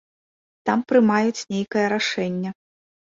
[0.69, 2.57] Там прымаюць нейкае рашэнне.